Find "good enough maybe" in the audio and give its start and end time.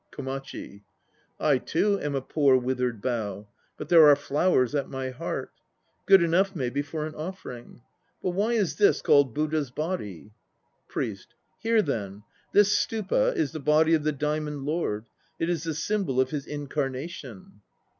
6.07-6.81